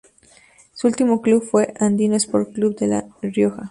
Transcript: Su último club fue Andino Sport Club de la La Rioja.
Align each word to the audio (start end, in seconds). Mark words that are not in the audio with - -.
Su 0.73 0.87
último 0.87 1.21
club 1.21 1.43
fue 1.43 1.75
Andino 1.79 2.15
Sport 2.15 2.53
Club 2.53 2.75
de 2.75 2.87
la 2.87 3.01
La 3.21 3.29
Rioja. 3.29 3.59